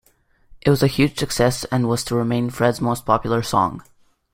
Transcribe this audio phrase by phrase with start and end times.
[0.61, 3.83] It was a huge success and was to remain Fred's most popular song.